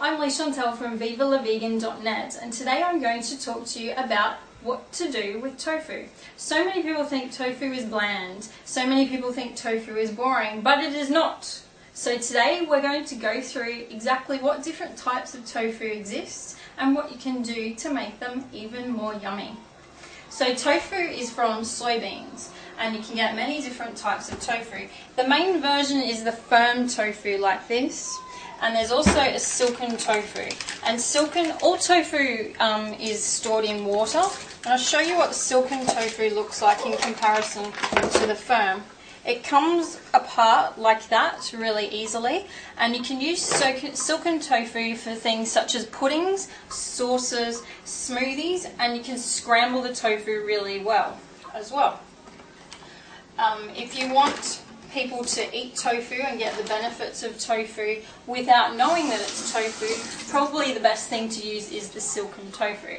I'm 0.00 0.20
Lee 0.20 0.28
Chantel 0.28 0.76
from 0.76 0.96
VivaLaVegan.net 0.96 2.38
and 2.40 2.52
today 2.52 2.84
I'm 2.84 3.00
going 3.00 3.20
to 3.20 3.40
talk 3.40 3.66
to 3.66 3.82
you 3.82 3.94
about 3.96 4.36
what 4.62 4.92
to 4.92 5.10
do 5.10 5.40
with 5.40 5.58
tofu. 5.58 6.04
So 6.36 6.64
many 6.64 6.82
people 6.84 7.02
think 7.02 7.32
tofu 7.32 7.72
is 7.72 7.84
bland, 7.84 8.46
so 8.64 8.86
many 8.86 9.08
people 9.08 9.32
think 9.32 9.56
tofu 9.56 9.96
is 9.96 10.12
boring, 10.12 10.60
but 10.60 10.84
it 10.84 10.92
is 10.92 11.10
not. 11.10 11.62
So 11.94 12.16
today 12.16 12.64
we're 12.68 12.80
going 12.80 13.06
to 13.06 13.16
go 13.16 13.40
through 13.40 13.86
exactly 13.90 14.38
what 14.38 14.62
different 14.62 14.96
types 14.96 15.34
of 15.34 15.44
tofu 15.44 15.86
exist 15.86 16.56
and 16.78 16.94
what 16.94 17.10
you 17.10 17.18
can 17.18 17.42
do 17.42 17.74
to 17.74 17.92
make 17.92 18.20
them 18.20 18.44
even 18.52 18.90
more 18.90 19.14
yummy. 19.14 19.56
So 20.30 20.54
tofu 20.54 20.94
is 20.94 21.32
from 21.32 21.62
soybeans 21.62 22.50
and 22.78 22.94
you 22.94 23.02
can 23.02 23.16
get 23.16 23.34
many 23.34 23.60
different 23.60 23.96
types 23.96 24.30
of 24.30 24.38
tofu. 24.38 24.86
The 25.16 25.26
main 25.26 25.60
version 25.60 26.00
is 26.00 26.22
the 26.22 26.30
firm 26.30 26.86
tofu 26.86 27.38
like 27.38 27.66
this 27.66 28.16
and 28.60 28.74
there's 28.74 28.90
also 28.90 29.20
a 29.20 29.38
silken 29.38 29.96
tofu. 29.96 30.48
And 30.84 31.00
silken, 31.00 31.52
all 31.62 31.76
tofu 31.76 32.52
um, 32.58 32.92
is 32.94 33.22
stored 33.22 33.64
in 33.64 33.84
water. 33.84 34.22
And 34.64 34.74
I'll 34.74 34.78
show 34.78 35.00
you 35.00 35.16
what 35.16 35.28
the 35.28 35.34
silken 35.34 35.86
tofu 35.86 36.34
looks 36.34 36.60
like 36.60 36.84
in 36.84 36.96
comparison 36.98 37.72
to 37.72 38.26
the 38.26 38.34
firm. 38.34 38.82
It 39.24 39.44
comes 39.44 40.00
apart 40.14 40.78
like 40.78 41.08
that 41.10 41.52
really 41.54 41.86
easily, 41.88 42.46
and 42.78 42.96
you 42.96 43.02
can 43.02 43.20
use 43.20 43.42
silken 43.42 44.40
tofu 44.40 44.96
for 44.96 45.14
things 45.14 45.50
such 45.50 45.74
as 45.74 45.84
puddings, 45.86 46.48
sauces, 46.70 47.62
smoothies, 47.84 48.70
and 48.78 48.96
you 48.96 49.02
can 49.02 49.18
scramble 49.18 49.82
the 49.82 49.94
tofu 49.94 50.44
really 50.46 50.80
well 50.80 51.18
as 51.54 51.70
well. 51.70 52.00
Um, 53.38 53.68
if 53.76 53.98
you 53.98 54.12
want 54.14 54.62
people 54.92 55.24
to 55.24 55.56
eat 55.56 55.76
tofu 55.76 56.22
and 56.22 56.38
get 56.38 56.56
the 56.56 56.64
benefits 56.64 57.22
of 57.22 57.38
tofu 57.38 58.00
without 58.26 58.76
knowing 58.76 59.08
that 59.08 59.20
it's 59.20 59.52
tofu, 59.52 59.86
probably 60.30 60.72
the 60.72 60.80
best 60.80 61.08
thing 61.08 61.28
to 61.28 61.46
use 61.46 61.70
is 61.72 61.90
the 61.90 62.00
silken 62.00 62.50
tofu. 62.52 62.96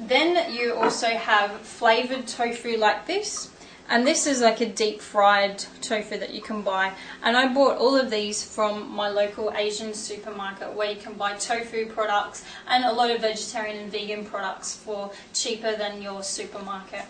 Then 0.00 0.52
you 0.52 0.74
also 0.74 1.08
have 1.08 1.60
flavored 1.60 2.26
tofu 2.26 2.76
like 2.76 3.06
this. 3.06 3.50
And 3.88 4.06
this 4.06 4.26
is 4.26 4.40
like 4.40 4.60
a 4.60 4.66
deep 4.66 5.00
fried 5.00 5.58
tofu 5.82 6.16
that 6.18 6.32
you 6.32 6.40
can 6.40 6.62
buy. 6.62 6.92
And 7.22 7.36
I 7.36 7.52
bought 7.52 7.78
all 7.78 7.94
of 7.96 8.10
these 8.10 8.42
from 8.42 8.90
my 8.90 9.08
local 9.08 9.52
Asian 9.54 9.92
supermarket 9.92 10.72
where 10.72 10.90
you 10.90 10.96
can 10.96 11.14
buy 11.14 11.34
tofu 11.34 11.86
products 11.86 12.44
and 12.68 12.84
a 12.84 12.92
lot 12.92 13.10
of 13.10 13.20
vegetarian 13.20 13.76
and 13.76 13.92
vegan 13.92 14.24
products 14.24 14.76
for 14.76 15.10
cheaper 15.34 15.76
than 15.76 16.00
your 16.00 16.22
supermarket. 16.22 17.04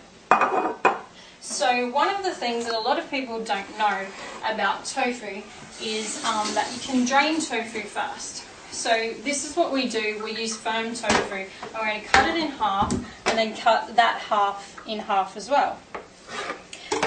So 1.45 1.89
one 1.89 2.09
of 2.09 2.23
the 2.23 2.31
things 2.31 2.65
that 2.65 2.73
a 2.73 2.79
lot 2.79 2.97
of 2.97 3.11
people 3.11 3.43
don't 3.43 3.69
know 3.77 4.05
about 4.49 4.85
tofu 4.85 5.41
is 5.81 6.23
um, 6.23 6.47
that 6.53 6.71
you 6.73 6.79
can 6.79 7.03
drain 7.03 7.41
tofu 7.41 7.81
first. 7.81 8.45
So 8.71 9.11
this 9.23 9.47
is 9.47 9.55
what 9.57 9.73
we 9.73 9.89
do, 9.89 10.21
we 10.23 10.31
use 10.31 10.55
firm 10.55 10.95
tofu. 10.95 11.35
And 11.35 11.49
we're 11.73 11.85
going 11.85 12.01
to 12.01 12.07
cut 12.07 12.29
it 12.29 12.41
in 12.41 12.49
half 12.51 12.93
and 13.25 13.37
then 13.37 13.57
cut 13.57 13.93
that 13.97 14.19
half 14.21 14.81
in 14.87 14.99
half 14.99 15.35
as 15.35 15.49
well. 15.49 15.77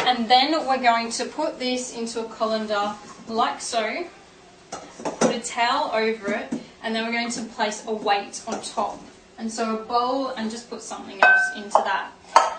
And 0.00 0.28
then 0.28 0.52
we're 0.66 0.82
going 0.82 1.10
to 1.12 1.24
put 1.24 1.58
this 1.58 1.96
into 1.96 2.20
a 2.20 2.28
colander 2.28 2.94
like 3.28 3.62
so, 3.62 4.06
put 4.70 5.34
a 5.34 5.40
towel 5.40 5.92
over 5.94 6.32
it, 6.32 6.52
and 6.82 6.94
then 6.94 7.06
we're 7.06 7.18
going 7.18 7.30
to 7.30 7.42
place 7.42 7.84
a 7.86 7.94
weight 7.94 8.42
on 8.46 8.60
top. 8.60 9.02
And 9.38 9.50
so 9.50 9.78
a 9.78 9.82
bowl 9.82 10.28
and 10.28 10.50
just 10.50 10.68
put 10.68 10.82
something 10.82 11.22
else 11.22 11.56
into 11.56 11.72
that 11.72 12.10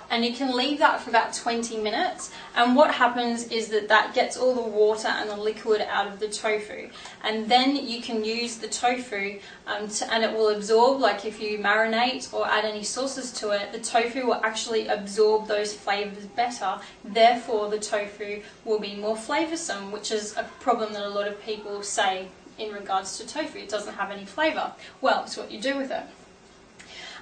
and 0.09 0.23
you 0.23 0.33
can 0.33 0.55
leave 0.55 0.79
that 0.79 1.01
for 1.01 1.09
about 1.09 1.33
20 1.33 1.77
minutes. 1.77 2.31
And 2.55 2.75
what 2.75 2.93
happens 2.93 3.47
is 3.49 3.67
that 3.69 3.87
that 3.89 4.13
gets 4.13 4.37
all 4.37 4.53
the 4.53 4.61
water 4.61 5.07
and 5.07 5.29
the 5.29 5.35
liquid 5.35 5.81
out 5.81 6.07
of 6.07 6.19
the 6.19 6.27
tofu. 6.27 6.89
And 7.23 7.49
then 7.49 7.75
you 7.75 8.01
can 8.01 8.23
use 8.23 8.57
the 8.57 8.67
tofu 8.67 9.39
um, 9.65 9.87
to, 9.87 10.13
and 10.13 10.23
it 10.23 10.31
will 10.31 10.49
absorb 10.49 10.99
like 10.99 11.25
if 11.25 11.41
you 11.41 11.59
marinate 11.59 12.33
or 12.33 12.47
add 12.47 12.65
any 12.65 12.83
sauces 12.83 13.31
to 13.33 13.51
it 13.51 13.71
the 13.71 13.79
tofu 13.79 14.27
will 14.27 14.41
actually 14.45 14.87
absorb 14.87 15.47
those 15.47 15.73
flavors 15.73 16.25
better. 16.25 16.79
Therefore 17.03 17.69
the 17.69 17.79
tofu 17.79 18.41
will 18.65 18.79
be 18.79 18.95
more 18.95 19.15
flavorsome 19.15 19.91
which 19.91 20.11
is 20.11 20.35
a 20.37 20.43
problem 20.59 20.93
that 20.93 21.03
a 21.03 21.09
lot 21.09 21.27
of 21.27 21.41
people 21.43 21.83
say 21.83 22.27
in 22.57 22.71
regards 22.71 23.17
to 23.17 23.27
tofu. 23.27 23.59
It 23.59 23.69
doesn't 23.69 23.93
have 23.95 24.11
any 24.11 24.25
flavor 24.25 24.73
well 25.01 25.23
it's 25.23 25.37
what 25.37 25.51
you 25.51 25.59
do 25.59 25.77
with 25.77 25.91
it 25.91 26.03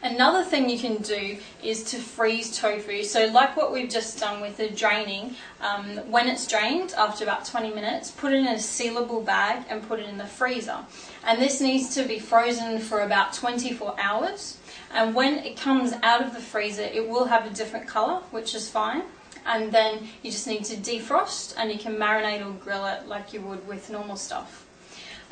Another 0.05 0.43
thing 0.43 0.69
you 0.69 0.77
can 0.77 1.01
do 1.01 1.35
is 1.63 1.83
to 1.85 1.97
freeze 1.97 2.55
tofu. 2.55 3.01
So 3.01 3.25
like 3.25 3.57
what 3.57 3.73
we've 3.73 3.89
just 3.89 4.19
done 4.19 4.39
with 4.39 4.57
the 4.57 4.69
draining, 4.69 5.35
um, 5.61 5.97
when 6.11 6.27
it's 6.27 6.45
drained 6.45 6.93
after 6.95 7.23
about 7.23 7.43
20 7.43 7.73
minutes, 7.73 8.11
put 8.11 8.31
it 8.31 8.35
in 8.35 8.45
a 8.45 8.53
sealable 8.53 9.25
bag 9.25 9.65
and 9.67 9.81
put 9.87 9.99
it 9.99 10.07
in 10.07 10.19
the 10.19 10.27
freezer. 10.27 10.77
And 11.25 11.41
this 11.41 11.59
needs 11.59 11.95
to 11.95 12.03
be 12.03 12.19
frozen 12.19 12.77
for 12.77 12.99
about 12.99 13.33
24 13.33 13.99
hours. 13.99 14.59
And 14.93 15.15
when 15.15 15.39
it 15.39 15.57
comes 15.57 15.93
out 16.03 16.21
of 16.21 16.35
the 16.35 16.39
freezer, 16.39 16.83
it 16.83 17.09
will 17.09 17.25
have 17.25 17.47
a 17.47 17.55
different 17.55 17.87
colour, 17.87 18.21
which 18.29 18.53
is 18.53 18.69
fine. 18.69 19.01
And 19.43 19.71
then 19.71 20.07
you 20.21 20.29
just 20.29 20.45
need 20.45 20.65
to 20.65 20.75
defrost 20.75 21.55
and 21.57 21.71
you 21.71 21.79
can 21.79 21.95
marinate 21.95 22.45
or 22.45 22.51
grill 22.63 22.85
it 22.85 23.07
like 23.07 23.33
you 23.33 23.41
would 23.41 23.67
with 23.67 23.89
normal 23.89 24.17
stuff. 24.17 24.67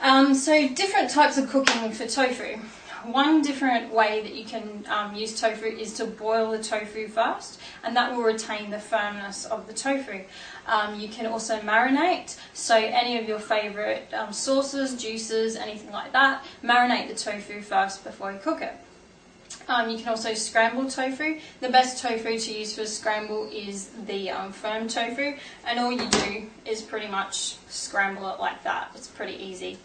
Um, 0.01 0.33
so 0.33 0.67
different 0.67 1.11
types 1.11 1.37
of 1.37 1.47
cooking 1.47 1.91
for 1.91 2.07
tofu 2.07 2.59
one 3.05 3.41
different 3.41 3.93
way 3.93 4.21
that 4.21 4.33
you 4.33 4.45
can 4.45 4.85
um, 4.89 5.15
use 5.15 5.39
tofu 5.39 5.65
is 5.65 5.93
to 5.93 6.05
boil 6.05 6.51
the 6.51 6.61
tofu 6.63 7.07
first, 7.07 7.59
and 7.83 7.95
that 7.95 8.15
will 8.15 8.23
retain 8.23 8.69
the 8.69 8.79
firmness 8.79 9.45
of 9.45 9.67
the 9.67 9.73
tofu. 9.73 10.23
Um, 10.67 10.99
you 10.99 11.09
can 11.09 11.25
also 11.25 11.59
marinate, 11.59 12.37
so 12.53 12.75
any 12.75 13.17
of 13.17 13.27
your 13.27 13.39
favourite 13.39 14.13
um, 14.13 14.31
sauces, 14.31 14.95
juices, 14.95 15.55
anything 15.55 15.91
like 15.91 16.11
that, 16.13 16.43
marinate 16.63 17.07
the 17.07 17.15
tofu 17.15 17.61
first 17.61 18.03
before 18.03 18.31
you 18.31 18.39
cook 18.39 18.61
it. 18.61 18.73
Um, 19.67 19.89
you 19.89 19.97
can 19.97 20.09
also 20.09 20.33
scramble 20.33 20.89
tofu. 20.89 21.39
The 21.61 21.69
best 21.69 22.01
tofu 22.01 22.37
to 22.37 22.53
use 22.53 22.75
for 22.75 22.85
scramble 22.85 23.49
is 23.51 23.89
the 24.05 24.29
um, 24.29 24.51
firm 24.51 24.87
tofu, 24.87 25.35
and 25.65 25.79
all 25.79 25.91
you 25.91 26.07
do 26.09 26.47
is 26.65 26.81
pretty 26.81 27.07
much 27.07 27.55
scramble 27.69 28.29
it 28.29 28.39
like 28.39 28.61
that. 28.63 28.91
It's 28.95 29.07
pretty 29.07 29.41
easy. 29.41 29.77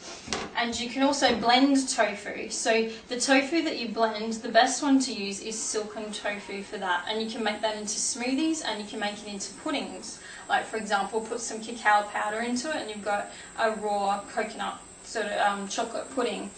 And 0.56 0.78
you 0.78 0.90
can 0.90 1.02
also 1.02 1.34
blend 1.36 1.88
tofu. 1.88 2.50
So 2.50 2.90
the 3.08 3.20
tofu 3.20 3.62
that 3.62 3.78
you 3.78 3.88
blend, 3.88 4.34
the 4.34 4.48
best 4.48 4.82
one 4.82 4.98
to 5.00 5.12
use 5.12 5.40
is 5.40 5.56
silken 5.56 6.12
tofu 6.12 6.62
for 6.62 6.78
that, 6.78 7.06
and 7.08 7.22
you 7.22 7.30
can 7.30 7.44
make 7.44 7.60
that 7.62 7.76
into 7.76 7.96
smoothies 7.96 8.64
and 8.66 8.80
you 8.80 8.86
can 8.88 8.98
make 8.98 9.14
it 9.14 9.26
into 9.26 9.52
puddings. 9.54 10.20
Like 10.48 10.64
for 10.64 10.76
example, 10.76 11.20
put 11.20 11.40
some 11.40 11.60
cacao 11.60 12.02
powder 12.02 12.40
into 12.40 12.68
it, 12.70 12.76
and 12.76 12.90
you've 12.90 13.04
got 13.04 13.30
a 13.58 13.72
raw 13.72 14.22
coconut 14.32 14.80
sort 15.04 15.26
of 15.26 15.40
um, 15.40 15.68
chocolate 15.68 16.10
pudding. 16.14 16.50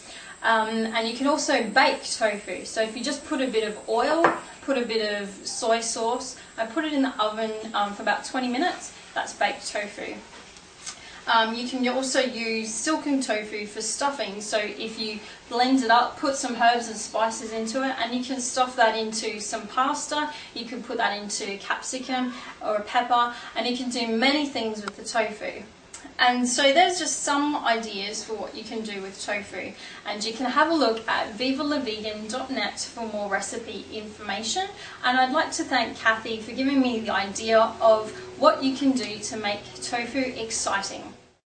Um, 0.43 0.69
and 0.69 1.07
you 1.07 1.15
can 1.15 1.27
also 1.27 1.63
bake 1.63 2.03
tofu. 2.05 2.65
So 2.65 2.83
if 2.83 2.97
you 2.97 3.05
just 3.05 3.25
put 3.27 3.41
a 3.41 3.47
bit 3.47 3.69
of 3.69 3.79
oil, 3.89 4.25
put 4.63 4.79
a 4.79 4.87
bit 4.87 5.21
of 5.21 5.29
soy 5.47 5.81
sauce, 5.81 6.37
and 6.59 6.71
put 6.71 6.85
it 6.85 6.93
in 6.93 7.03
the 7.03 7.13
oven 7.23 7.53
um, 7.75 7.93
for 7.93 8.03
about 8.03 8.25
20 8.25 8.49
minutes, 8.49 8.93
that's 9.15 9.35
baked 9.35 9.69
tofu. 9.69 10.15
Um, 11.27 11.55
you 11.55 11.69
can 11.69 11.87
also 11.89 12.21
use 12.21 12.73
silken 12.73 13.21
tofu 13.21 13.67
for 13.67 13.83
stuffing. 13.83 14.41
So 14.41 14.59
if 14.59 14.99
you 14.99 15.21
blend 15.49 15.85
it 15.85 15.91
up, 15.91 16.19
put 16.19 16.35
some 16.35 16.57
herbs 16.57 16.89
and 16.89 16.97
spices 16.97 17.53
into 17.53 17.85
it, 17.85 17.95
and 17.99 18.15
you 18.15 18.25
can 18.25 18.41
stuff 18.41 18.75
that 18.77 18.97
into 18.97 19.41
some 19.41 19.67
pasta. 19.69 20.33
You 20.55 20.65
can 20.65 20.83
put 20.83 20.97
that 20.97 21.17
into 21.21 21.59
capsicum 21.59 22.33
or 22.63 22.77
a 22.77 22.83
pepper, 22.83 23.35
and 23.55 23.67
you 23.67 23.77
can 23.77 23.91
do 23.91 24.09
many 24.09 24.47
things 24.47 24.83
with 24.83 24.97
the 24.97 25.05
tofu. 25.05 25.63
And 26.21 26.47
so 26.47 26.75
there's 26.75 26.99
just 26.99 27.23
some 27.23 27.57
ideas 27.65 28.23
for 28.23 28.35
what 28.35 28.55
you 28.55 28.63
can 28.63 28.83
do 28.83 29.01
with 29.01 29.21
tofu. 29.25 29.73
And 30.07 30.23
you 30.23 30.35
can 30.35 30.45
have 30.45 30.71
a 30.71 30.75
look 30.75 31.09
at 31.09 31.33
vivalavegan.net 31.33 32.79
for 32.79 33.07
more 33.09 33.31
recipe 33.31 33.87
information. 33.91 34.69
And 35.03 35.19
I'd 35.19 35.33
like 35.33 35.51
to 35.53 35.65
thank 35.65 35.97
Kathy 35.97 36.43
for 36.43 36.53
giving 36.53 36.81
me 36.81 37.01
the 37.01 37.11
idea 37.11 37.73
of 37.81 38.11
what 38.39 38.63
you 38.63 38.77
can 38.77 38.93
do 38.93 39.19
to 39.19 39.37
make 39.39 39.61
tofu 39.83 40.19
exciting. 40.19 41.15